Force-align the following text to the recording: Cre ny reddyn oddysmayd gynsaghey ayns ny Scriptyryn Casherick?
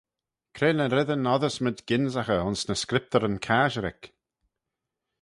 Cre 0.55 0.69
ny 0.73 0.87
reddyn 0.89 1.29
oddysmayd 1.33 1.79
gynsaghey 1.89 2.41
ayns 2.41 2.61
ny 2.65 2.75
Scriptyryn 2.83 3.37
Casherick? 3.45 4.03